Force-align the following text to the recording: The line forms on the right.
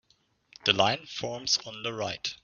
The 0.65 0.73
line 0.73 1.05
forms 1.05 1.59
on 1.63 1.83
the 1.83 1.93
right. 1.93 2.35